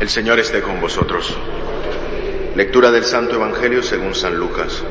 El 0.00 0.08
Señor 0.08 0.38
esté 0.38 0.62
con 0.62 0.80
vosotros. 0.80 1.36
Lectura 2.54 2.92
del 2.92 3.02
Santo 3.02 3.34
Evangelio 3.34 3.82
según 3.82 4.14
San 4.14 4.38
Lucas. 4.38 4.84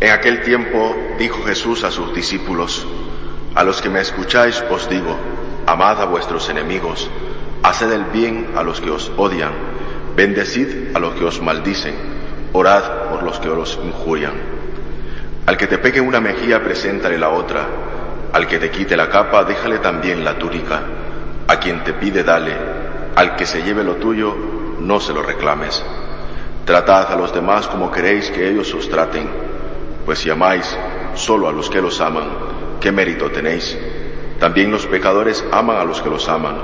En 0.00 0.10
aquel 0.10 0.42
tiempo 0.42 0.96
dijo 1.20 1.44
Jesús 1.44 1.84
a 1.84 1.92
sus 1.92 2.12
discípulos, 2.12 2.84
A 3.54 3.62
los 3.62 3.80
que 3.80 3.90
me 3.90 4.00
escucháis 4.00 4.64
os 4.68 4.88
digo, 4.88 5.16
amad 5.66 6.00
a 6.00 6.06
vuestros 6.06 6.48
enemigos, 6.48 7.08
haced 7.62 7.92
el 7.92 8.06
bien 8.06 8.54
a 8.56 8.64
los 8.64 8.80
que 8.80 8.90
os 8.90 9.12
odian, 9.16 9.52
bendecid 10.16 10.96
a 10.96 10.98
los 10.98 11.14
que 11.14 11.26
os 11.26 11.40
maldicen, 11.40 11.94
orad 12.52 13.08
por 13.08 13.22
los 13.22 13.38
que 13.38 13.50
os 13.50 13.78
injurian. 13.84 14.34
Al 15.46 15.56
que 15.56 15.68
te 15.68 15.78
pegue 15.78 16.00
una 16.00 16.20
mejilla, 16.20 16.60
preséntale 16.60 17.18
la 17.18 17.28
otra 17.28 17.91
al 18.32 18.46
que 18.46 18.58
te 18.58 18.70
quite 18.70 18.96
la 18.96 19.10
capa, 19.10 19.44
déjale 19.44 19.78
también 19.78 20.24
la 20.24 20.38
túnica. 20.38 20.82
A 21.46 21.60
quien 21.60 21.84
te 21.84 21.92
pide, 21.92 22.24
dale. 22.24 22.56
Al 23.14 23.36
que 23.36 23.44
se 23.44 23.62
lleve 23.62 23.84
lo 23.84 23.96
tuyo, 23.96 24.34
no 24.80 25.00
se 25.00 25.12
lo 25.12 25.22
reclames. 25.22 25.84
Tratad 26.64 27.12
a 27.12 27.16
los 27.16 27.34
demás 27.34 27.68
como 27.68 27.90
queréis 27.90 28.30
que 28.30 28.48
ellos 28.48 28.72
os 28.72 28.88
traten. 28.88 29.28
Pues 30.06 30.20
si 30.20 30.30
amáis 30.30 30.74
solo 31.14 31.46
a 31.46 31.52
los 31.52 31.68
que 31.68 31.82
los 31.82 32.00
aman, 32.00 32.24
¿qué 32.80 32.90
mérito 32.90 33.30
tenéis? 33.30 33.76
También 34.40 34.70
los 34.70 34.86
pecadores 34.86 35.44
aman 35.52 35.76
a 35.76 35.84
los 35.84 36.00
que 36.00 36.08
los 36.08 36.26
aman. 36.28 36.56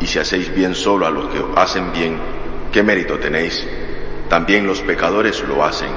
Y 0.00 0.06
si 0.08 0.18
hacéis 0.18 0.52
bien 0.52 0.74
solo 0.74 1.06
a 1.06 1.10
los 1.10 1.26
que 1.28 1.40
hacen 1.54 1.92
bien, 1.92 2.18
¿qué 2.72 2.82
mérito 2.82 3.18
tenéis? 3.18 3.64
También 4.28 4.66
los 4.66 4.80
pecadores 4.80 5.40
lo 5.46 5.64
hacen. 5.64 5.90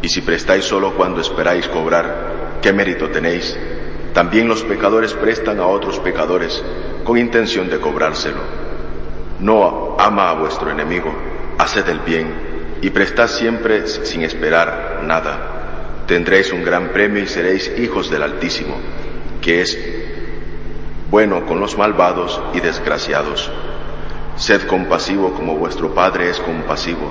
Y 0.00 0.08
si 0.08 0.22
prestáis 0.22 0.64
solo 0.64 0.94
cuando 0.94 1.20
esperáis 1.20 1.68
cobrar, 1.68 2.58
¿qué 2.62 2.72
mérito 2.72 3.10
tenéis? 3.10 3.54
También 4.14 4.46
los 4.46 4.62
pecadores 4.62 5.12
prestan 5.12 5.58
a 5.58 5.66
otros 5.66 5.98
pecadores 5.98 6.62
con 7.02 7.18
intención 7.18 7.68
de 7.68 7.80
cobrárselo. 7.80 8.38
No 9.40 9.96
ama 9.98 10.30
a 10.30 10.34
vuestro 10.34 10.70
enemigo, 10.70 11.12
haced 11.58 11.88
el 11.88 11.98
bien 11.98 12.32
y 12.80 12.90
prestad 12.90 13.26
siempre 13.26 13.88
sin 13.88 14.22
esperar 14.22 15.00
nada. 15.02 16.04
Tendréis 16.06 16.52
un 16.52 16.62
gran 16.62 16.90
premio 16.90 17.24
y 17.24 17.26
seréis 17.26 17.72
hijos 17.76 18.08
del 18.08 18.22
Altísimo, 18.22 18.76
que 19.42 19.62
es 19.62 19.76
bueno 21.10 21.44
con 21.44 21.58
los 21.58 21.76
malvados 21.76 22.40
y 22.54 22.60
desgraciados. 22.60 23.50
Sed 24.36 24.62
compasivo 24.68 25.32
como 25.32 25.56
vuestro 25.56 25.92
Padre 25.92 26.30
es 26.30 26.38
compasivo. 26.38 27.10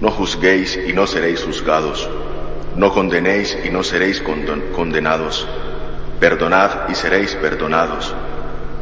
No 0.00 0.10
juzguéis 0.10 0.78
y 0.88 0.94
no 0.94 1.06
seréis 1.06 1.44
juzgados. 1.44 2.08
No 2.74 2.90
condenéis 2.94 3.54
y 3.66 3.68
no 3.68 3.82
seréis 3.82 4.22
condenados 4.74 5.46
Perdonad 6.20 6.88
y 6.88 6.94
seréis 6.94 7.34
perdonados. 7.34 8.14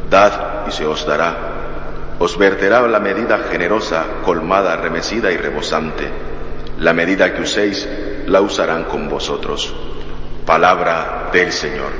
Dad 0.09 0.67
y 0.67 0.71
se 0.71 0.85
os 0.85 1.05
dará. 1.05 1.55
Os 2.17 2.37
verterá 2.37 2.81
la 2.87 2.99
medida 2.99 3.39
generosa, 3.49 4.05
colmada, 4.23 4.77
remecida 4.77 5.31
y 5.31 5.37
rebosante. 5.37 6.09
La 6.79 6.93
medida 6.93 7.33
que 7.33 7.41
uséis, 7.41 7.87
la 8.27 8.41
usarán 8.41 8.85
con 8.85 9.09
vosotros. 9.09 9.73
Palabra 10.45 11.29
del 11.33 11.51
Señor. 11.51 11.91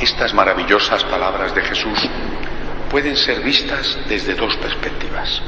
Estas 0.00 0.34
maravillosas 0.34 1.04
palabras 1.04 1.54
de 1.54 1.62
Jesús 1.62 1.98
pueden 2.90 3.16
ser 3.16 3.40
vistas 3.42 3.98
desde 4.08 4.34
dos 4.34 4.56
perspectivas. 4.56 5.42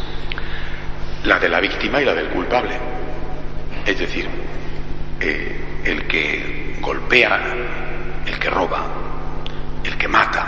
La 1.24 1.38
de 1.38 1.48
la 1.48 1.60
víctima 1.60 2.00
y 2.00 2.04
la 2.04 2.14
del 2.14 2.28
culpable. 2.28 2.76
Es 3.86 3.98
decir, 3.98 4.28
eh, 5.20 5.67
el 5.88 6.06
que 6.06 6.76
golpea, 6.80 7.40
el 8.26 8.38
que 8.38 8.50
roba, 8.50 8.86
el 9.84 9.96
que 9.96 10.08
mata, 10.08 10.46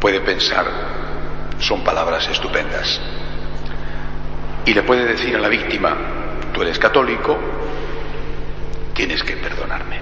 puede 0.00 0.20
pensar, 0.20 0.66
son 1.58 1.84
palabras 1.84 2.28
estupendas. 2.28 3.00
Y 4.64 4.74
le 4.74 4.82
puede 4.82 5.04
decir 5.04 5.36
a 5.36 5.38
la 5.38 5.48
víctima, 5.48 5.96
tú 6.52 6.62
eres 6.62 6.78
católico, 6.78 7.38
tienes 8.94 9.22
que 9.22 9.36
perdonarme. 9.36 10.00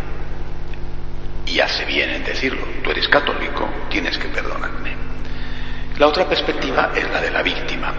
Y 1.46 1.60
hace 1.60 1.84
bien 1.84 2.10
en 2.10 2.24
decirlo, 2.24 2.64
tú 2.82 2.90
eres 2.90 3.08
católico, 3.08 3.68
tienes 3.90 4.16
que 4.16 4.28
perdonarme. 4.28 4.94
La 5.98 6.06
otra 6.06 6.26
perspectiva 6.26 6.92
es 6.94 7.08
la 7.10 7.20
de 7.20 7.30
la 7.30 7.42
víctima. 7.42 7.92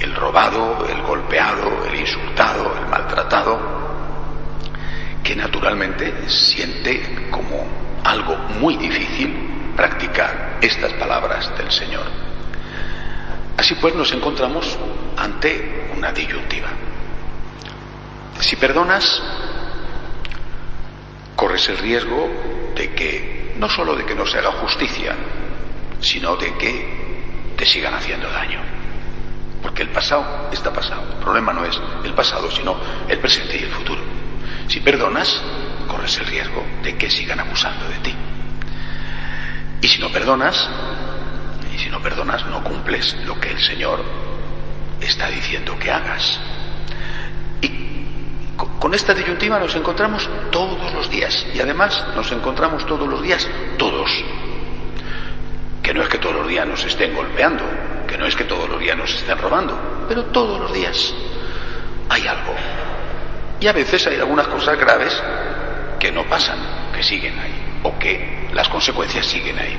El 0.00 0.14
robado, 0.14 0.86
el 0.88 1.00
golpeado, 1.02 1.86
el 1.86 2.00
insultado, 2.00 2.74
el 2.76 2.86
maltratado, 2.86 3.77
que 5.28 5.36
naturalmente 5.36 6.26
siente 6.26 7.28
como 7.30 7.62
algo 8.02 8.34
muy 8.60 8.78
difícil 8.78 9.74
practicar 9.76 10.56
estas 10.62 10.94
palabras 10.94 11.54
del 11.58 11.70
Señor. 11.70 12.06
Así 13.58 13.74
pues 13.74 13.94
nos 13.94 14.10
encontramos 14.12 14.78
ante 15.18 15.90
una 15.94 16.12
disyuntiva. 16.12 16.68
Si 18.40 18.56
perdonas, 18.56 19.22
corres 21.36 21.68
el 21.68 21.76
riesgo 21.76 22.26
de 22.74 22.94
que, 22.94 23.52
no 23.58 23.68
solo 23.68 23.94
de 23.96 24.06
que 24.06 24.14
no 24.14 24.24
se 24.24 24.38
haga 24.38 24.52
justicia, 24.52 25.14
sino 26.00 26.36
de 26.36 26.56
que 26.56 27.54
te 27.54 27.66
sigan 27.66 27.92
haciendo 27.92 28.30
daño. 28.30 28.62
Porque 29.60 29.82
el 29.82 29.90
pasado 29.90 30.48
está 30.50 30.72
pasado. 30.72 31.02
El 31.12 31.18
problema 31.18 31.52
no 31.52 31.66
es 31.66 31.78
el 32.02 32.14
pasado, 32.14 32.50
sino 32.50 32.80
el 33.06 33.18
presente 33.18 33.58
y 33.58 33.64
el 33.64 33.70
futuro. 33.70 34.17
Si 34.68 34.80
perdonas, 34.80 35.40
corres 35.88 36.18
el 36.18 36.26
riesgo 36.26 36.62
de 36.82 36.96
que 36.96 37.08
sigan 37.08 37.40
abusando 37.40 37.88
de 37.88 37.96
ti. 38.00 38.14
Y 39.80 39.88
si 39.88 39.98
no 39.98 40.10
perdonas, 40.10 40.68
y 41.74 41.78
si 41.78 41.88
no 41.88 42.02
perdonas, 42.02 42.44
no 42.46 42.62
cumples 42.62 43.16
lo 43.24 43.40
que 43.40 43.50
el 43.50 43.60
Señor 43.60 44.04
está 45.00 45.30
diciendo 45.30 45.78
que 45.78 45.90
hagas. 45.90 46.38
Y 47.62 47.70
con 48.78 48.92
esta 48.92 49.14
disyuntiva 49.14 49.58
nos 49.58 49.74
encontramos 49.74 50.28
todos 50.52 50.92
los 50.92 51.10
días. 51.10 51.46
Y 51.54 51.60
además 51.60 52.06
nos 52.14 52.30
encontramos 52.30 52.84
todos 52.86 53.08
los 53.08 53.22
días 53.22 53.48
todos. 53.78 54.10
Que 55.82 55.94
no 55.94 56.02
es 56.02 56.08
que 56.10 56.18
todos 56.18 56.36
los 56.36 56.48
días 56.48 56.66
nos 56.66 56.84
estén 56.84 57.14
golpeando, 57.14 57.64
que 58.06 58.18
no 58.18 58.26
es 58.26 58.36
que 58.36 58.44
todos 58.44 58.68
los 58.68 58.78
días 58.78 58.98
nos 58.98 59.14
estén 59.14 59.38
robando, 59.38 60.04
pero 60.06 60.24
todos 60.26 60.60
los 60.60 60.74
días 60.74 61.14
hay 62.10 62.26
algo 62.26 62.54
y 63.60 63.66
a 63.66 63.72
veces 63.72 64.06
hay 64.06 64.16
algunas 64.16 64.46
cosas 64.48 64.78
graves 64.78 65.20
que 65.98 66.12
no 66.12 66.24
pasan, 66.24 66.58
que 66.94 67.02
siguen 67.02 67.38
ahí, 67.38 67.80
o 67.82 67.98
que 67.98 68.48
las 68.52 68.68
consecuencias 68.68 69.26
siguen 69.26 69.58
ahí. 69.58 69.76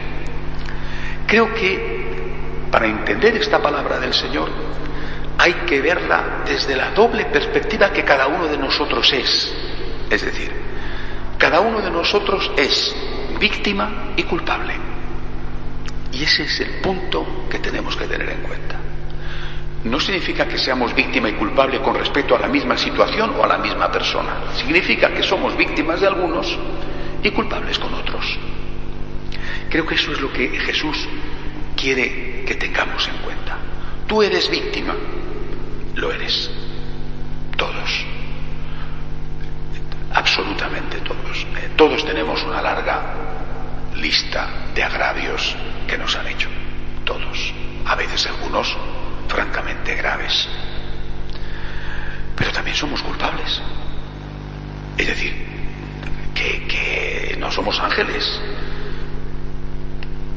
Creo 1.25 1.53
que 1.53 2.67
para 2.71 2.87
entender 2.87 3.35
esta 3.37 3.61
palabra 3.61 3.99
del 3.99 4.13
Señor 4.13 4.49
hay 5.37 5.53
que 5.65 5.79
verla 5.79 6.43
desde 6.45 6.75
la 6.75 6.91
doble 6.91 7.25
perspectiva 7.25 7.91
que 7.91 8.03
cada 8.03 8.27
uno 8.27 8.47
de 8.47 8.57
nosotros 8.57 9.11
es. 9.13 9.55
Es 10.09 10.25
decir, 10.25 10.51
cada 11.37 11.61
uno 11.61 11.81
de 11.81 11.89
nosotros 11.89 12.51
es 12.57 12.93
víctima 13.39 14.13
y 14.17 14.23
culpable. 14.23 14.73
Y 16.11 16.23
ese 16.23 16.43
es 16.43 16.59
el 16.59 16.81
punto 16.81 17.45
que 17.49 17.59
tenemos 17.59 17.95
que 17.95 18.05
tener 18.05 18.29
en 18.29 18.41
cuenta 18.41 18.88
no 19.83 19.99
significa 19.99 20.47
que 20.47 20.57
seamos 20.57 20.93
víctima 20.93 21.29
y 21.29 21.33
culpable 21.33 21.79
con 21.79 21.95
respecto 21.95 22.35
a 22.35 22.39
la 22.39 22.47
misma 22.47 22.77
situación 22.77 23.33
o 23.37 23.43
a 23.43 23.47
la 23.47 23.57
misma 23.57 23.89
persona. 23.91 24.51
Significa 24.55 25.13
que 25.13 25.23
somos 25.23 25.55
víctimas 25.55 26.01
de 26.01 26.07
algunos 26.07 26.57
y 27.23 27.31
culpables 27.31 27.79
con 27.79 27.93
otros. 27.93 28.37
Creo 29.69 29.85
que 29.85 29.95
eso 29.95 30.11
es 30.11 30.19
lo 30.19 30.33
que 30.33 30.49
Jesús 30.49 31.07
quiere 31.77 32.43
que 32.45 32.55
tengamos 32.55 33.07
en 33.07 33.17
cuenta. 33.17 33.57
Tú 34.07 34.21
eres 34.21 34.49
víctima, 34.49 34.95
lo 35.95 36.11
eres. 36.11 36.49
Todos. 37.55 38.05
Absolutamente 40.11 40.97
todos. 41.01 41.45
Eh, 41.57 41.69
todos 41.77 42.03
tenemos 42.05 42.43
una 42.43 42.61
larga 42.61 43.13
lista 43.95 44.49
de 44.73 44.83
agravios 44.83 45.55
que 45.87 45.97
nos 45.97 46.15
han 46.15 46.27
hecho. 46.27 46.49
Todos. 47.05 47.53
A 47.85 47.95
veces 47.95 48.27
algunos 48.27 48.75
francamente 49.29 49.95
graves. 49.95 50.47
Pero 52.35 52.51
también 52.51 52.75
somos 52.75 53.01
culpables. 53.01 53.61
Es 54.97 55.07
decir, 55.07 55.33
que, 56.35 56.67
que 56.67 57.37
no 57.39 57.49
somos 57.51 57.79
ángeles, 57.79 58.41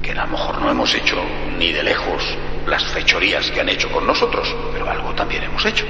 que 0.03 0.12
a 0.12 0.25
lo 0.25 0.33
mejor 0.33 0.61
no 0.61 0.71
hemos 0.71 0.94
hecho 0.94 1.17
ni 1.59 1.73
de 1.73 1.83
lejos 1.83 2.23
las 2.67 2.85
fechorías 2.85 3.50
que 3.50 3.61
han 3.61 3.69
hecho 3.69 3.91
con 3.91 4.06
nosotros, 4.06 4.55
pero 4.73 4.89
algo 4.89 5.15
también 5.15 5.44
hemos 5.44 5.65
hecho. 5.65 5.85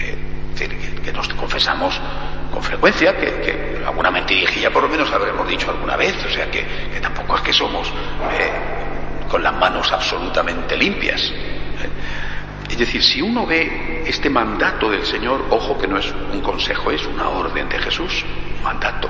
Eh, 0.00 0.16
es 0.54 0.60
decir, 0.60 1.00
que, 1.02 1.12
nos 1.12 1.28
confesamos 1.28 1.98
con 2.52 2.62
frecuencia, 2.62 3.16
que, 3.16 3.82
alguna 3.86 4.10
mentirijilla 4.10 4.70
por 4.70 4.82
lo 4.82 4.88
menos 4.88 5.10
habremos 5.12 5.46
dicho 5.48 5.70
alguna 5.70 5.96
vez, 5.96 6.14
o 6.24 6.30
sea 6.30 6.50
que, 6.50 6.64
tampoco 7.00 7.36
es 7.36 7.42
que 7.42 7.52
somos 7.52 7.88
eh, 7.88 9.28
con 9.28 9.42
las 9.42 9.54
manos 9.54 9.90
absolutamente 9.92 10.76
limpias. 10.76 11.32
Es 12.68 12.78
decir, 12.78 13.02
si 13.02 13.22
uno 13.22 13.46
ve 13.46 14.02
este 14.06 14.28
mandato 14.28 14.90
del 14.90 15.04
Señor, 15.04 15.46
ojo 15.50 15.78
que 15.78 15.86
no 15.86 15.98
es 15.98 16.12
un 16.32 16.40
consejo, 16.40 16.90
es 16.90 17.04
una 17.06 17.28
orden 17.28 17.68
de 17.68 17.78
Jesús, 17.78 18.24
mandato. 18.62 19.08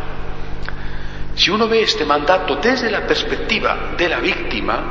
Si 1.35 1.51
uno 1.51 1.69
ve 1.69 1.83
este 1.83 2.05
mandato 2.05 2.57
desde 2.57 2.91
la 2.91 3.07
perspectiva 3.07 3.95
de 3.97 4.09
la 4.09 4.21
víctima, 4.21 4.85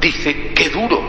dice, 0.00 0.52
qué 0.54 0.68
duro. 0.68 1.00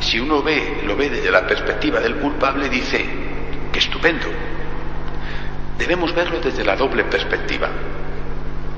Si 0.00 0.20
uno 0.20 0.42
ve, 0.42 0.82
lo 0.86 0.96
ve 0.96 1.10
desde 1.10 1.30
la 1.30 1.46
perspectiva 1.46 2.00
del 2.00 2.16
culpable, 2.16 2.68
dice, 2.68 3.04
qué 3.72 3.78
estupendo. 3.78 4.26
Debemos 5.78 6.14
verlo 6.14 6.40
desde 6.40 6.64
la 6.64 6.76
doble 6.76 7.04
perspectiva, 7.04 7.68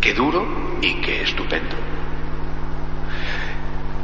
qué 0.00 0.14
duro 0.14 0.78
y 0.80 0.94
qué 0.94 1.22
estupendo. 1.22 1.87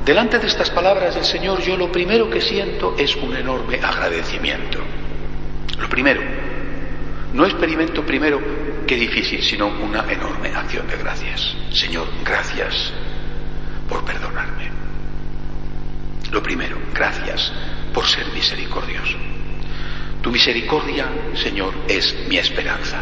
Delante 0.05 0.39
de 0.39 0.47
estas 0.49 0.69
palabras 0.69 1.15
del 1.15 1.25
Señor 1.25 1.63
yo 1.63 1.79
lo 1.79 1.91
primero 1.91 2.29
que 2.29 2.43
siento 2.43 2.95
es 2.99 3.17
un 3.17 3.35
enorme 3.35 3.81
agradecimiento. 3.83 4.79
Lo 5.79 5.89
primero, 5.89 6.21
no 7.33 7.47
experimento 7.47 8.05
primero 8.05 8.39
qué 8.87 8.97
difícil, 8.97 9.43
sino 9.43 9.69
una 9.69 10.05
enorme 10.13 10.51
acción 10.51 10.87
de 10.89 10.99
gracias. 10.99 11.57
Señor, 11.73 12.07
gracias 12.23 12.93
por 13.89 14.05
perdonarme. 14.05 14.71
Lo 16.31 16.43
primero, 16.43 16.77
gracias 16.93 17.51
por 17.95 18.07
ser 18.07 18.27
misericordioso. 18.35 19.17
Tu 20.21 20.31
misericordia, 20.31 21.09
Señor, 21.35 21.73
es 21.89 22.15
mi 22.29 22.37
esperanza. 22.37 22.99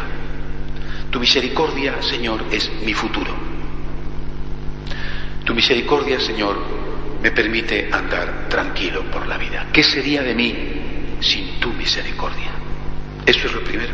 Tu 1.11 1.19
misericordia, 1.19 2.01
Señor, 2.01 2.45
es 2.49 2.71
mi 2.85 2.93
futuro. 2.93 3.33
Tu 5.43 5.53
misericordia, 5.53 6.19
Señor, 6.21 6.82
me 7.23 7.31
permite 7.31 7.89
andar 7.89 8.49
tranquilo 8.49 9.03
por 9.09 9.25
la 9.25 9.37
vida. 9.37 9.67
¿Qué 9.71 9.81
sería 9.81 10.21
de 10.21 10.35
mí 10.35 11.15
sin 11.21 11.57
tu 11.57 11.71
misericordia? 11.71 12.51
Eso 13.25 13.47
es 13.47 13.53
lo 13.53 13.63
primero. 13.63 13.93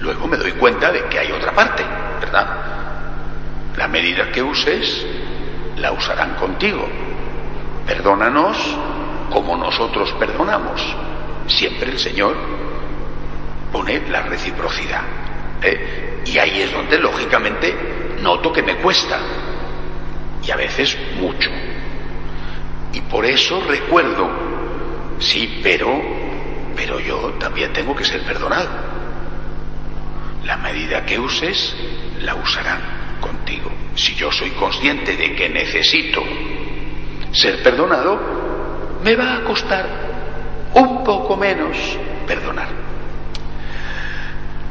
Luego 0.00 0.26
me 0.26 0.36
doy 0.36 0.50
cuenta 0.52 0.90
de 0.90 1.04
que 1.04 1.20
hay 1.20 1.30
otra 1.30 1.52
parte, 1.52 1.84
¿verdad? 2.20 3.72
La 3.76 3.86
medida 3.86 4.32
que 4.32 4.42
uses, 4.42 5.06
la 5.76 5.92
usarán 5.92 6.34
contigo. 6.34 6.88
Perdónanos 7.86 8.58
como 9.30 9.56
nosotros 9.56 10.12
perdonamos. 10.18 10.82
Siempre 11.46 11.92
el 11.92 12.00
Señor 12.00 12.34
pone 13.70 14.08
la 14.08 14.22
reciprocidad. 14.22 15.02
¿eh? 15.62 16.22
Y 16.26 16.36
ahí 16.36 16.62
es 16.62 16.72
donde, 16.72 16.98
lógicamente, 16.98 18.16
noto 18.20 18.52
que 18.52 18.64
me 18.64 18.74
cuesta. 18.78 19.20
Y 20.42 20.50
a 20.50 20.56
veces 20.56 20.98
mucho. 21.20 21.48
Y 22.96 23.02
por 23.02 23.26
eso 23.26 23.60
recuerdo, 23.60 24.26
sí, 25.18 25.60
pero, 25.62 26.00
pero 26.74 26.98
yo 26.98 27.34
también 27.38 27.70
tengo 27.70 27.94
que 27.94 28.06
ser 28.06 28.22
perdonado. 28.22 28.70
La 30.46 30.56
medida 30.56 31.04
que 31.04 31.18
uses, 31.18 31.76
la 32.22 32.34
usarán 32.36 32.80
contigo. 33.20 33.70
Si 33.94 34.14
yo 34.14 34.32
soy 34.32 34.48
consciente 34.52 35.14
de 35.14 35.34
que 35.34 35.46
necesito 35.50 36.22
ser 37.32 37.62
perdonado, 37.62 38.18
me 39.04 39.14
va 39.14 39.36
a 39.36 39.44
costar 39.44 39.86
un 40.72 41.04
poco 41.04 41.36
menos 41.36 41.76
perdonar. 42.26 42.68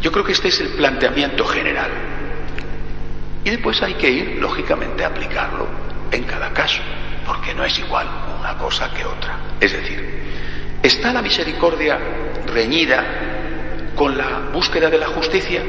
Yo 0.02 0.12
creo 0.12 0.26
que 0.26 0.32
este 0.32 0.48
es 0.48 0.60
el 0.62 0.70
planteamiento 0.70 1.46
general. 1.46 1.92
Y 3.44 3.52
después 3.52 3.84
hay 3.84 3.94
que 3.94 4.10
ir, 4.10 4.38
lógicamente, 4.42 5.04
a 5.04 5.10
aplicarlo 5.10 5.68
en 6.12 6.24
cada 6.24 6.52
caso 6.52 6.82
porque 7.26 7.54
no 7.54 7.64
es 7.66 7.78
igual 7.80 8.08
una 8.40 8.58
cosa 8.58 8.92
que 8.92 9.04
otra. 9.04 9.38
Es 9.60 9.74
decir, 9.74 10.80
¿está 10.84 11.12
la 11.12 11.22
misericordia 11.22 11.98
reñida 12.46 13.04
con 13.96 14.18
la 14.18 14.52
búsqueda 14.54 14.90
de 14.90 14.98
la 14.98 15.08
justicia? 15.08 15.62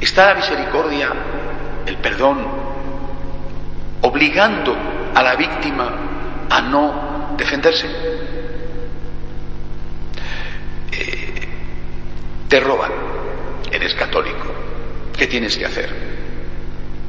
¿Está 0.00 0.28
la 0.28 0.34
misericordia, 0.36 1.12
el 1.84 1.98
perdón, 1.98 2.38
obligando 4.00 4.74
a 5.14 5.22
la 5.22 5.36
víctima 5.36 6.46
a 6.48 6.62
no 6.62 7.34
defenderse? 7.36 7.86
Eh, 10.92 11.48
te 12.48 12.60
roban, 12.60 12.92
eres 13.70 13.94
católico, 13.94 14.54
¿qué 15.16 15.26
tienes 15.26 15.56
que 15.58 15.66
hacer? 15.66 15.90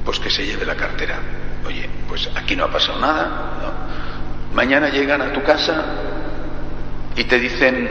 Pues 0.03 0.19
que 0.19 0.29
se 0.29 0.45
lleve 0.45 0.65
la 0.65 0.75
cartera 0.75 1.40
Oye, 1.65 1.89
pues 2.07 2.29
aquí 2.35 2.55
no 2.55 2.65
ha 2.65 2.71
pasado 2.71 2.99
nada. 2.99 3.51
Mañana 4.53 4.89
llegan 4.89 5.21
a 5.21 5.31
tu 5.31 5.41
casa 5.43 5.83
y 7.15 7.23
te 7.23 7.39
dicen, 7.39 7.89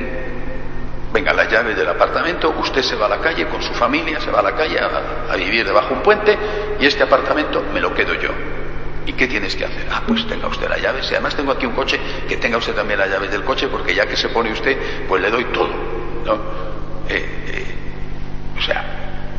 venga, 1.12 1.32
las 1.32 1.50
llaves 1.50 1.76
del 1.76 1.88
apartamento, 1.88 2.54
usted 2.58 2.82
se 2.82 2.96
va 2.96 3.06
a 3.06 3.08
la 3.08 3.18
calle 3.18 3.46
con 3.46 3.62
su 3.62 3.72
familia, 3.74 4.20
se 4.20 4.30
va 4.30 4.40
a 4.40 4.42
la 4.42 4.54
calle 4.54 4.78
a, 4.78 5.36
vivir 5.36 5.64
debajo 5.64 5.88
de 5.88 5.94
un 5.94 6.02
puente 6.02 6.38
y 6.78 6.86
este 6.86 7.02
apartamento 7.02 7.64
me 7.72 7.80
lo 7.80 7.94
quedo 7.94 8.14
yo. 8.14 8.30
¿Y 9.06 9.12
qué 9.14 9.26
tienes 9.26 9.56
que 9.56 9.64
hacer? 9.64 9.86
Ah, 9.90 10.02
pues 10.06 10.26
tenga 10.26 10.46
usted 10.46 10.68
las 10.68 10.80
llaves. 10.80 11.10
Y 11.10 11.14
además 11.14 11.34
tengo 11.34 11.52
aquí 11.52 11.66
un 11.66 11.72
coche, 11.72 11.98
que 12.28 12.36
tenga 12.36 12.58
usted 12.58 12.74
también 12.74 12.98
las 12.98 13.08
llaves 13.08 13.30
del 13.30 13.42
coche, 13.42 13.68
porque 13.68 13.94
ya 13.94 14.06
que 14.06 14.16
se 14.16 14.28
pone 14.28 14.52
usted, 14.52 14.76
pues 15.08 15.22
le 15.22 15.30
doy 15.30 15.44
todo. 15.46 15.70
¿no? 16.24 16.34
Eh, 17.08 17.44
eh, 17.48 17.74
o 18.56 18.60
sea, 18.60 18.84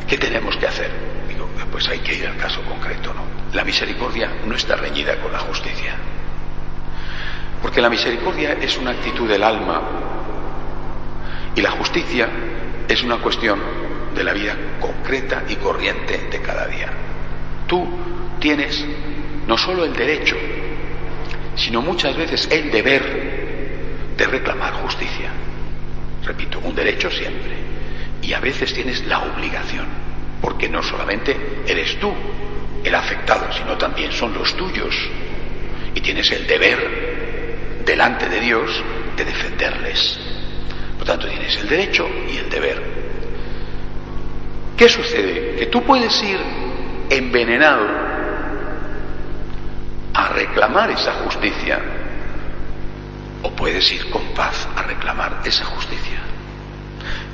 ¿qué 0.08 0.18
tenemos 0.18 0.58
que 0.58 0.68
hacer? 0.68 0.90
Digo, 1.30 1.48
pues 1.72 1.88
hay 1.88 2.00
que 2.00 2.16
ir 2.16 2.28
al 2.28 2.38
caso 2.38 2.62
concreto, 2.64 3.14
¿no? 3.14 3.41
La 3.54 3.66
misericordia 3.66 4.32
no 4.46 4.56
está 4.56 4.76
reñida 4.76 5.18
con 5.18 5.32
la 5.32 5.40
justicia. 5.40 5.96
Porque 7.62 7.82
la 7.82 7.90
misericordia 7.90 8.54
es 8.54 8.78
una 8.78 8.92
actitud 8.92 9.28
del 9.28 9.44
alma 9.44 9.82
y 11.54 11.62
la 11.62 11.72
justicia 11.72 12.30
es 12.88 13.04
una 13.04 13.18
cuestión 13.18 13.60
de 14.16 14.24
la 14.24 14.34
vida 14.34 14.56
concreta 14.80 15.44
y 15.50 15.56
corriente 15.56 16.18
de 16.32 16.42
cada 16.42 16.66
día. 16.68 16.90
Tú 17.68 17.88
tienes 18.40 18.86
no 19.48 19.58
solo 19.58 19.84
el 19.84 19.94
derecho, 19.94 20.38
sino 21.56 21.82
muchas 21.82 22.16
veces 22.16 22.48
el 22.52 22.72
deber 22.72 24.16
de 24.18 24.28
reclamar 24.28 24.74
justicia. 24.76 25.30
Repito, 26.24 26.60
un 26.60 26.74
derecho 26.74 27.12
siempre. 27.12 27.56
Y 28.22 28.34
a 28.34 28.40
veces 28.40 28.74
tienes 28.74 29.06
la 29.08 29.20
obligación, 29.20 29.86
porque 30.42 30.70
no 30.70 30.82
solamente 30.82 31.36
eres 31.68 32.00
tú 32.00 32.14
el 32.84 32.96
afectado, 32.96 33.52
sino 33.52 33.78
también 33.78 34.12
son 34.12 34.34
los 34.34 34.56
tuyos. 34.56 34.96
Y 35.94 36.02
tienes 36.02 36.32
el 36.32 36.48
deber 36.48 37.82
delante 37.86 38.30
de 38.30 38.40
Dios 38.40 38.84
de 39.18 39.26
defenderles. 39.26 40.20
Por 40.98 41.06
tanto, 41.06 41.28
tienes 41.28 41.58
el 41.58 41.68
derecho 41.68 42.08
y 42.32 42.38
el 42.38 42.50
deber. 42.50 42.82
¿Qué 44.78 44.88
sucede? 44.90 45.56
Que 45.58 45.66
tú 45.68 45.84
puedes 45.84 46.24
ir 46.24 46.40
envenenado 47.10 47.88
a 50.14 50.28
reclamar 50.30 50.90
esa 50.92 51.14
justicia 51.14 51.80
o 53.44 53.52
puedes 53.52 53.92
ir 53.92 54.10
con 54.10 54.24
paz 54.34 54.68
a 54.76 54.84
reclamar 54.84 55.42
esa 55.44 55.66
justicia. 55.66 56.20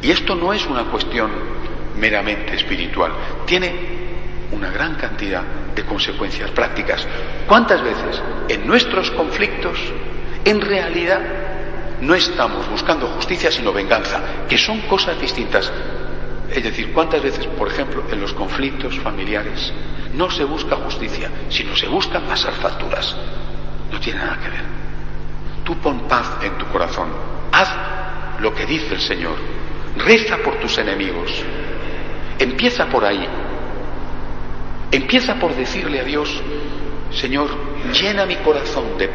Y 0.02 0.12
esto 0.12 0.36
no 0.36 0.54
es 0.54 0.66
una 0.66 0.86
cuestión 0.86 1.32
meramente 1.98 2.56
espiritual, 2.56 3.12
tiene 3.46 4.07
una 4.52 4.72
gran 4.72 4.96
cantidad 4.96 5.44
de 5.76 5.86
consecuencias 5.86 6.52
prácticas. 6.52 7.06
¿Cuántas 7.48 7.82
veces 7.82 8.22
en 8.48 8.66
nuestros 8.66 9.12
conflictos, 9.12 9.80
en 10.46 10.62
realidad, 10.62 11.20
no 12.02 12.16
estamos 12.16 12.70
buscando 12.70 13.08
justicia 13.08 13.52
sino 13.52 13.74
venganza, 13.74 14.22
que 14.48 14.58
son 14.58 14.82
cosas 14.82 15.20
distintas? 15.20 15.72
Es 16.50 16.64
decir, 16.64 16.94
¿cuántas 16.94 17.22
veces, 17.22 17.46
por 17.46 17.68
ejemplo, 17.68 18.04
en 18.12 18.22
los 18.22 18.34
conflictos 18.34 18.98
familiares 19.00 19.74
no 20.14 20.30
se 20.30 20.46
busca 20.46 20.78
justicia, 20.78 21.30
sino 21.50 21.76
se 21.76 21.88
busca 21.88 22.20
pasar 22.22 22.54
facturas? 22.54 23.16
No 23.92 24.00
tiene 24.00 24.20
nada 24.20 24.38
que 24.42 24.50
ver. 24.50 24.64
Tú 25.64 25.78
pon 25.78 26.08
paz 26.08 26.38
en 26.42 26.58
tu 26.58 26.66
corazón. 26.68 27.10
Haz 27.52 27.70
lo 28.40 28.54
que 28.54 28.66
dice 28.66 28.94
el 28.94 29.02
Señor. 29.02 29.36
Reza 29.98 30.38
por 30.38 30.56
tus 30.56 30.78
enemigos. 30.78 31.44
Empieza 32.40 32.86
por 32.86 33.04
ahí. 33.04 33.28
Empieza 34.92 35.36
por 35.36 35.56
decirle 35.56 36.00
a 36.00 36.04
Dios, 36.04 36.42
Señor, 37.12 37.50
llena 37.92 38.26
mi 38.26 38.36
corazón 38.38 38.98
de 38.98 39.10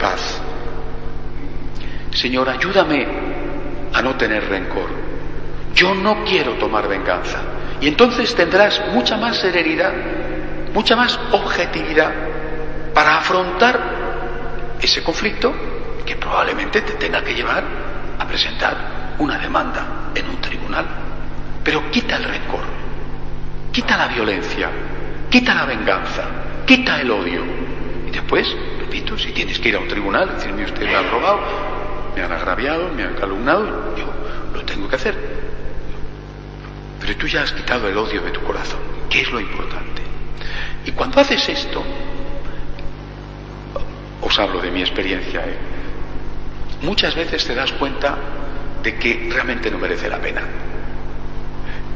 Señor, 2.13 2.49
ayúdame 2.49 3.07
a 3.93 4.03
no 4.03 4.15
tener 4.17 4.49
rencor. 4.49 4.91
Yo 5.75 5.95
no 5.95 6.25
quiero 6.25 6.55
tomar 6.55 6.89
venganza. 6.89 7.41
Y 7.81 7.89
entonces 7.89 8.35
tendrás 8.35 8.81
mucha 8.93 9.17
más 9.17 9.39
serenidad, 9.39 9.93
mucha 10.75 10.95
más 10.95 11.19
objetividad 11.33 12.13
para 12.95 13.19
afrontar 13.19 13.81
ese 14.81 15.03
conflicto 15.03 15.55
que 16.05 16.17
probablemente 16.17 16.83
te 16.83 16.93
tenga 16.95 17.23
que 17.25 17.35
llevar 17.35 17.65
a 18.19 18.27
presentar 18.27 19.15
una 19.19 19.39
demanda 19.39 20.11
en 20.15 20.29
un 20.29 20.41
tribunal. 20.41 20.87
Pero 21.65 21.91
quita 21.91 22.17
el 22.17 22.25
rencor, 22.25 22.65
quita 23.73 23.97
la 23.97 24.09
violencia, 24.09 24.71
quita 25.33 25.55
la 25.55 25.65
venganza, 25.65 26.25
quita 26.67 27.01
el 27.01 27.11
odio. 27.11 27.43
Y 28.07 28.11
después, 28.11 28.55
repito, 28.79 29.19
si 29.19 29.33
tienes 29.33 29.59
que 29.59 29.71
ir 29.71 29.77
a 29.77 29.79
un 29.79 29.89
tribunal, 29.89 30.35
decirme 30.35 30.65
usted 30.65 30.85
me 30.85 30.95
han 30.95 31.11
robado, 31.11 31.41
me 32.15 32.23
han 32.23 32.31
agraviado, 32.31 32.91
me 32.95 33.03
han 33.03 33.15
calumnado, 33.15 33.97
yo 33.97 34.05
lo 34.55 34.63
tengo 34.65 34.87
que 34.87 34.97
hacer. 34.97 35.17
Pero 37.01 37.17
tú 37.17 37.27
ya 37.27 37.43
has 37.43 37.53
quitado 37.53 37.89
el 37.89 37.97
odio 37.97 38.21
de 38.21 38.31
tu 38.31 38.43
corazón, 38.43 38.79
que 39.09 39.23
es 39.23 39.33
lo 39.33 39.41
importante. 39.41 40.03
Y 40.85 40.93
cuando 40.93 41.19
haces 41.19 41.49
esto, 41.49 41.83
os 44.21 44.39
hablo 44.39 44.61
de 44.61 44.71
mi 44.71 44.83
experiencia, 44.83 45.41
¿eh? 45.41 45.57
muchas 46.83 47.15
veces 47.15 47.43
te 47.47 47.55
das 47.55 47.73
cuenta 47.73 48.19
de 48.83 48.97
que 48.97 49.31
realmente 49.33 49.71
no 49.71 49.79
merece 49.79 50.11
la 50.11 50.19
pena. 50.19 50.43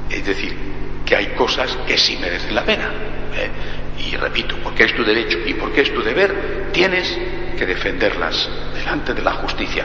Es 0.08 0.24
decir, 0.24 0.75
que 1.06 1.16
hay 1.16 1.26
cosas 1.28 1.78
que 1.86 1.96
sí 1.96 2.18
merecen 2.20 2.54
la 2.54 2.64
pena. 2.64 2.90
¿eh? 3.34 3.50
Y 3.98 4.16
repito, 4.16 4.56
porque 4.62 4.84
es 4.84 4.94
tu 4.94 5.04
derecho 5.04 5.38
y 5.46 5.54
porque 5.54 5.82
es 5.82 5.94
tu 5.94 6.02
deber, 6.02 6.68
tienes 6.72 7.16
que 7.56 7.64
defenderlas 7.64 8.48
delante 8.74 9.14
de 9.14 9.22
la 9.22 9.32
justicia. 9.34 9.84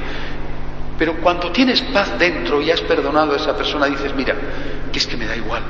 Pero 0.97 1.15
cuando 1.21 1.51
tienes 1.51 1.81
paz 1.83 2.17
dentro 2.19 2.61
y 2.61 2.71
has 2.71 2.81
perdonado 2.81 3.33
a 3.33 3.37
esa 3.37 3.55
persona, 3.55 3.85
dices, 3.85 4.13
mira, 4.15 4.35
que 4.91 4.99
es 4.99 5.07
que 5.07 5.15
me 5.15 5.25
da 5.25 5.35
igual. 5.35 5.63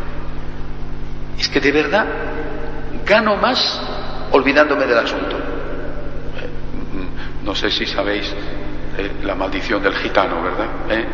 Es 1.37 1.47
que 1.49 1.59
de 1.59 1.71
verdad 1.71 2.05
gano 3.05 3.35
más 3.35 3.81
olvidándome 4.31 4.85
del 4.85 4.97
asunto. 4.97 5.37
No 7.43 7.55
sé 7.55 7.71
si 7.71 7.85
sabéis 7.85 8.33
eh, 8.97 9.11
la 9.23 9.35
maldición 9.35 9.81
del 9.81 9.95
gitano, 9.95 10.41
¿verdad? 10.43 10.67
¿Eh? 10.89 11.05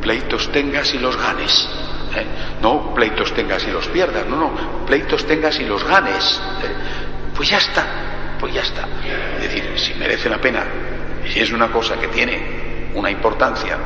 Pleitos 0.00 0.50
tengas 0.50 0.92
y 0.94 0.98
los 0.98 1.16
ganes. 1.16 1.68
¿Eh? 2.14 2.26
No 2.62 2.94
pleitos 2.94 3.32
tengas 3.34 3.66
y 3.66 3.70
los 3.70 3.86
pierdas, 3.88 4.26
no, 4.26 4.36
no, 4.36 4.86
pleitos 4.86 5.26
tengas 5.26 5.58
y 5.60 5.64
los 5.64 5.84
ganes. 5.84 6.40
Pues 7.34 7.48
ya 7.50 7.58
está, 7.58 8.36
pues 8.38 8.54
ya 8.54 8.62
está. 8.62 8.86
Es 9.36 9.42
decir, 9.42 9.72
si 9.76 9.94
merece 9.94 10.28
la 10.28 10.38
pena, 10.38 10.64
si 11.32 11.40
es 11.40 11.52
una 11.52 11.68
cosa 11.68 11.98
que 11.98 12.08
tiene 12.08 12.90
una 12.94 13.10
importancia, 13.10 13.78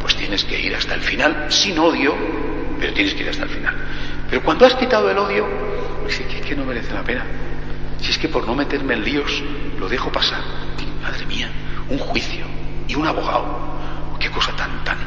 pues 0.00 0.16
tienes 0.16 0.44
que 0.44 0.58
ir 0.58 0.74
hasta 0.74 0.94
el 0.94 1.00
final, 1.00 1.46
sin 1.48 1.78
odio, 1.78 2.14
pero 2.78 2.92
tienes 2.92 3.14
que 3.14 3.22
ir 3.22 3.28
hasta 3.28 3.44
el 3.44 3.50
final. 3.50 3.74
Pero 4.28 4.42
cuando 4.42 4.66
has 4.66 4.74
quitado 4.74 5.10
el 5.10 5.18
odio, 5.18 5.46
pues 6.02 6.20
es 6.20 6.46
que 6.46 6.54
no 6.54 6.64
merece 6.64 6.92
la 6.92 7.02
pena. 7.02 7.24
Si 8.00 8.10
es 8.10 8.18
que 8.18 8.28
por 8.28 8.46
no 8.46 8.54
meterme 8.54 8.94
en 8.94 9.04
líos 9.04 9.42
lo 9.78 9.88
dejo 9.88 10.10
pasar. 10.12 10.42
Madre 11.02 11.26
mía, 11.26 11.50
un 11.88 11.98
juicio 11.98 12.46
y 12.88 12.94
un 12.94 13.06
abogado. 13.06 13.44
Qué 14.18 14.30
cosa 14.30 14.54
tan, 14.56 14.82
tan. 14.84 14.98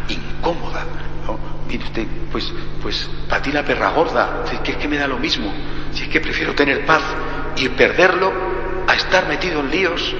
Mire 1.67 1.83
usted, 1.83 2.07
pues, 2.31 2.51
pues, 2.81 3.09
para 3.27 3.41
ti 3.41 3.51
la 3.51 3.63
perra 3.63 3.89
gorda, 3.89 4.43
si 4.45 4.55
es 4.55 4.61
que, 4.61 4.71
es 4.71 4.77
que 4.77 4.87
me 4.87 4.97
da 4.97 5.07
lo 5.07 5.17
mismo. 5.17 5.53
Si 5.91 6.03
es 6.03 6.09
que 6.09 6.21
prefiero 6.21 6.53
tener 6.53 6.85
paz 6.85 7.01
y 7.57 7.67
perderlo 7.69 8.31
a 8.87 8.95
estar 8.95 9.27
metido 9.27 9.59
en 9.59 9.71
líos. 9.71 10.15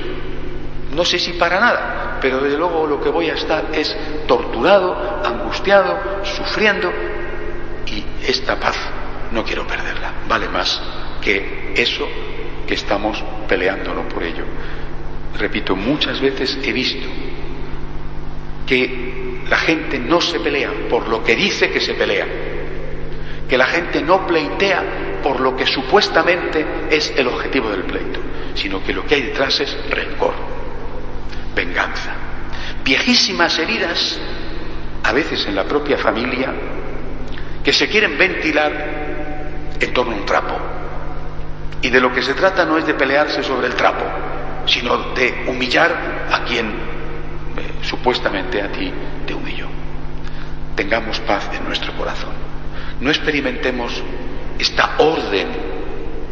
No 0.94 1.06
sé 1.06 1.20
si 1.20 1.34
para 1.34 1.60
nada, 1.60 2.18
pero 2.22 2.40
desde 2.40 2.58
luego 2.58 2.86
lo 2.88 3.02
que 3.02 3.10
voy 3.10 3.30
a 3.30 3.34
estar 3.34 3.68
es 3.74 3.96
torturado, 4.28 5.22
angustiado, 5.24 6.24
sufriendo 6.24 6.92
y 7.86 8.04
esta 8.26 8.60
paz 8.60 8.76
no 9.32 9.44
quiero 9.44 9.66
perderla. 9.66 10.12
Vale 10.28 10.50
más 10.50 10.82
que 11.22 11.74
eso 11.76 12.08
que 12.68 12.74
estamos 12.74 13.24
peleándonos 13.48 14.12
por 14.12 14.24
ello. 14.24 14.44
Repito, 15.38 15.76
muchas 15.76 16.20
veces 16.20 16.58
he 16.64 16.74
visto 16.74 17.08
que 18.68 19.44
la 19.50 19.58
gente 19.58 19.98
no 19.98 20.20
se 20.20 20.40
pelea 20.42 20.72
por 20.90 21.08
lo 21.08 21.24
que 21.24 21.36
dice 21.36 21.72
que 21.72 21.80
se 21.80 21.94
pelea, 21.94 22.28
que 23.48 23.58
la 23.58 23.66
gente 23.66 24.02
no 24.02 24.28
pleitea 24.28 25.20
por 25.24 25.40
lo 25.40 25.56
que 25.56 25.66
supuestamente 25.66 26.66
es 26.92 27.14
el 27.16 27.28
objetivo 27.28 27.70
del 27.70 27.84
pleito, 27.84 28.20
sino 28.54 28.84
que 28.84 28.94
lo 28.94 29.06
que 29.06 29.16
hay 29.16 29.22
detrás 29.24 29.60
es 29.62 29.76
rencor, 29.90 30.34
venganza, 31.56 32.14
viejísimas 32.84 33.58
heridas, 33.58 34.20
a 35.04 35.14
veces 35.14 35.48
en 35.48 35.56
la 35.56 35.64
propia 35.64 35.98
familia, 35.98 36.54
que 37.64 37.72
se 37.72 37.88
quieren 37.88 38.18
ventilar 38.18 39.78
en 39.80 39.94
torno 39.94 40.14
a 40.14 40.16
un 40.16 40.26
trapo. 40.26 40.58
Y 41.82 41.90
de 41.90 42.02
lo 42.02 42.12
que 42.14 42.22
se 42.22 42.34
trata 42.34 42.66
no 42.66 42.78
es 42.78 42.86
de 42.86 42.96
pelearse 42.96 43.44
sobre 43.44 43.68
el 43.68 43.76
trapo, 43.76 44.04
sino 44.66 45.14
de 45.14 45.46
humillar 45.48 46.28
a 46.30 46.44
quien 46.44 46.87
eh, 47.58 47.74
supuestamente 47.82 48.62
a 48.62 48.72
ti 48.72 48.92
te 49.26 49.34
humilló. 49.34 49.68
Tengamos 50.76 51.20
paz 51.22 51.50
en 51.54 51.66
nuestro 51.66 51.94
corazón. 51.94 52.34
No 53.00 53.10
experimentemos 53.10 54.04
esta 54.60 54.96
orden, 55.00 55.48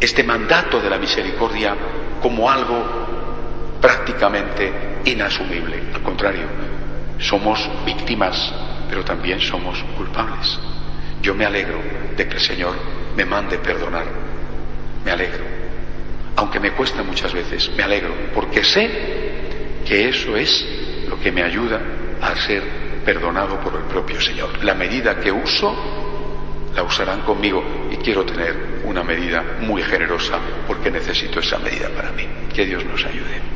este 0.00 0.22
mandato 0.22 0.80
de 0.80 0.90
la 0.90 0.98
misericordia 0.98 1.74
como 2.20 2.50
algo 2.50 3.76
prácticamente 3.80 5.00
inasumible. 5.04 5.82
Al 5.94 6.02
contrario, 6.02 6.46
somos 7.18 7.68
víctimas, 7.84 8.52
pero 8.88 9.04
también 9.04 9.40
somos 9.40 9.82
culpables. 9.96 10.58
Yo 11.22 11.34
me 11.34 11.44
alegro 11.44 11.80
de 12.16 12.28
que 12.28 12.34
el 12.34 12.40
Señor 12.40 12.74
me 13.16 13.24
mande 13.24 13.58
perdonar. 13.58 14.06
Me 15.04 15.10
alegro 15.10 15.56
aunque 16.36 16.60
me 16.60 16.72
cuesta 16.72 17.02
muchas 17.02 17.32
veces, 17.32 17.70
me 17.76 17.82
alegro, 17.82 18.14
porque 18.34 18.62
sé 18.62 18.90
que 19.86 20.08
eso 20.08 20.36
es 20.36 20.64
que 21.22 21.32
me 21.32 21.42
ayuda 21.42 21.80
a 22.20 22.36
ser 22.36 22.62
perdonado 23.04 23.60
por 23.60 23.74
el 23.74 23.82
propio 23.82 24.20
Señor. 24.20 24.64
La 24.64 24.74
medida 24.74 25.20
que 25.20 25.30
uso, 25.30 25.74
la 26.74 26.82
usarán 26.82 27.22
conmigo 27.22 27.62
y 27.90 27.96
quiero 27.96 28.24
tener 28.24 28.82
una 28.84 29.02
medida 29.02 29.58
muy 29.60 29.82
generosa 29.82 30.38
porque 30.66 30.90
necesito 30.90 31.40
esa 31.40 31.58
medida 31.58 31.88
para 31.90 32.12
mí. 32.12 32.26
Que 32.52 32.66
Dios 32.66 32.84
nos 32.84 33.04
ayude. 33.04 33.55